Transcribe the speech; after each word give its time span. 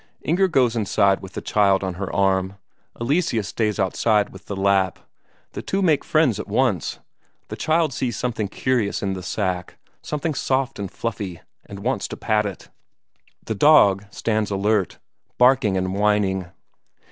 Inger 0.23 0.47
goes 0.47 0.75
inside 0.75 1.19
with 1.21 1.33
the 1.33 1.43
child 1.43 1.83
on 1.83 1.93
her 1.93 2.11
arm; 2.11 2.55
Eleseus 2.99 3.47
stays 3.49 3.79
outside 3.79 4.29
with 4.31 4.47
the 4.47 4.55
Lapp. 4.55 4.97
The 5.51 5.61
two 5.61 5.83
make 5.83 6.03
friends 6.03 6.39
at 6.39 6.47
once; 6.47 6.97
the 7.49 7.55
child 7.55 7.93
sees 7.93 8.17
something 8.17 8.47
curious 8.47 9.03
in 9.03 9.13
the 9.13 9.21
sack, 9.21 9.77
something 10.01 10.33
soft 10.33 10.79
and 10.79 10.89
fluffy, 10.89 11.41
and 11.67 11.81
wants 11.81 12.07
to 12.07 12.17
pat 12.17 12.47
it. 12.47 12.69
The 13.45 13.53
dog 13.53 14.05
stands 14.09 14.49
alert, 14.49 14.97
barking 15.37 15.77
and 15.77 15.93
whining. 15.93 16.47